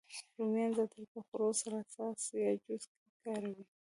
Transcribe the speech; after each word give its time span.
رومیان 0.37 0.71
زیاتره 0.77 1.05
په 1.13 1.19
خوړو، 1.25 1.57
سالاد، 1.61 1.87
ساس، 1.95 2.21
یا 2.43 2.51
جوس 2.63 2.83
کې 2.91 3.09
کاروي 3.23 3.65